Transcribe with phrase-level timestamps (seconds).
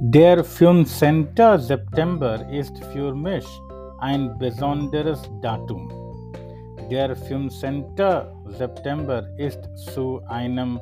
[0.00, 1.30] Der 15.
[1.56, 3.44] September ist für mich
[3.98, 5.90] ein besonderes Datum.
[6.88, 7.84] Der 15.
[8.46, 10.78] September ist zu einem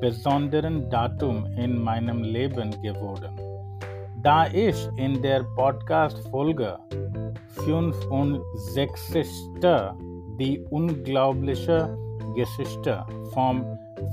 [0.00, 3.38] besonderen Datum in meinem Leben geworden.
[4.22, 6.78] Da ich in der Podcast-Folge
[7.66, 9.28] 65
[10.40, 11.94] die unglaubliche
[12.34, 13.04] Geschichte
[13.34, 13.62] vom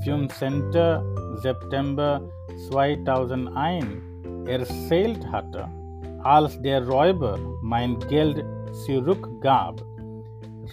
[0.04, 0.70] 15.
[1.36, 2.20] September
[2.68, 4.11] 2001
[4.46, 5.68] erzählt hatte,
[6.22, 8.44] als der Räuber mein Geld
[8.86, 9.82] zurückgab,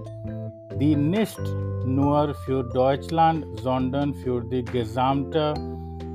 [0.82, 1.40] die nicht
[1.86, 5.54] nur für Deutschland, sondern für die gesamte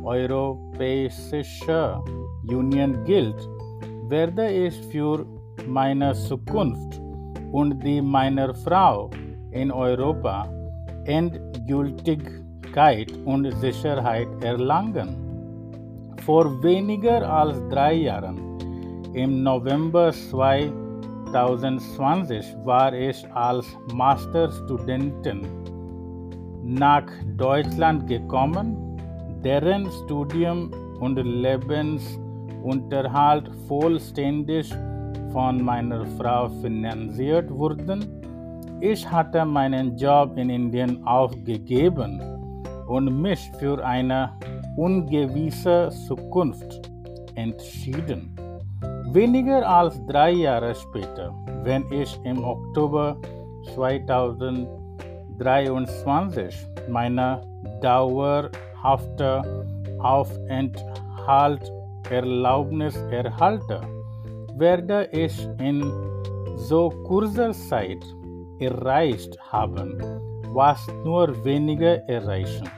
[0.04, 1.98] Europäische
[2.46, 3.48] Union gilt,
[4.08, 5.24] werde ich für
[5.66, 7.00] meine Zukunft
[7.50, 9.08] und die meiner Frau
[9.52, 10.48] in Europa
[11.04, 15.16] Endgültigkeit und Sicherheit erlangen.
[16.24, 18.38] Vor weniger als drei Jahren,
[19.14, 25.46] im November 2020, war ich als Masterstudentin
[26.62, 27.06] nach
[27.38, 28.76] Deutschland gekommen,
[29.42, 30.70] deren Studium
[31.00, 34.70] und Lebensunterhalt vollständig
[35.32, 38.17] von meiner Frau finanziert wurden
[38.80, 42.20] ich hatte meinen Job in Indien aufgegeben
[42.86, 44.30] und mich für eine
[44.76, 46.88] ungewisse Zukunft
[47.34, 48.36] entschieden.
[49.12, 51.34] Weniger als drei Jahre später,
[51.64, 53.16] wenn ich im Oktober
[53.74, 57.42] 2023 meine
[57.80, 59.42] dauerhafte
[59.98, 63.80] Aufenthaltserlaubnis erhalte,
[64.56, 65.84] werde ich in
[66.56, 68.04] so kurzer Zeit
[68.60, 69.98] erreicht haben,
[70.52, 72.68] was nur wenige erreichen.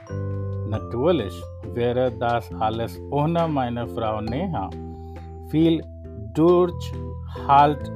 [0.68, 1.34] Natürlich
[1.74, 4.70] wäre das alles ohne meine Frau Neha
[5.50, 5.82] viel
[6.34, 7.90] Durchhalt,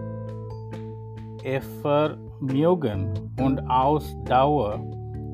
[1.83, 4.81] Vermögen und Ausdauer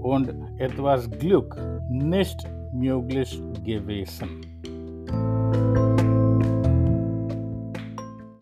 [0.02, 1.56] und etwas Glück
[1.88, 4.40] nicht möglich gewesen.